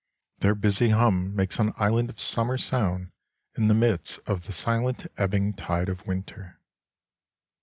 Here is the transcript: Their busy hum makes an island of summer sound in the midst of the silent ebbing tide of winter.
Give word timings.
Their 0.39 0.55
busy 0.55 0.89
hum 0.89 1.35
makes 1.35 1.59
an 1.59 1.73
island 1.77 2.09
of 2.09 2.19
summer 2.19 2.57
sound 2.57 3.11
in 3.55 3.67
the 3.67 3.75
midst 3.75 4.19
of 4.25 4.47
the 4.47 4.51
silent 4.51 5.05
ebbing 5.15 5.53
tide 5.53 5.89
of 5.89 6.07
winter. 6.07 6.57